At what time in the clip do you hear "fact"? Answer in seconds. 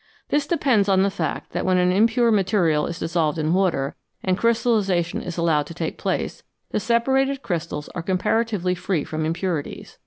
1.11-1.51